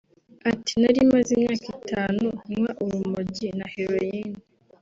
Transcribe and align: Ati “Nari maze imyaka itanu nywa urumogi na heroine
Ati 0.49 0.73
“Nari 0.81 0.99
maze 1.13 1.29
imyaka 1.37 1.67
itanu 1.79 2.25
nywa 2.51 2.69
urumogi 2.83 3.47
na 3.57 3.65
heroine 3.73 4.37